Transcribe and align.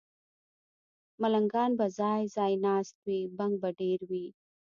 ملنګان 1.21 1.71
به 1.77 1.85
ځای، 1.99 2.21
ځای 2.35 2.53
ناست 2.65 2.95
وي، 3.05 3.21
بنګ 3.37 3.53
به 3.61 3.69
ډېر 3.79 3.99
وي 4.09 4.25